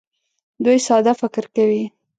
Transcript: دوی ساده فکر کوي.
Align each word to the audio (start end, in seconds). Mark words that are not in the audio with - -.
دوی 0.63 0.77
ساده 0.87 1.13
فکر 1.21 1.43
کوي. 1.55 1.83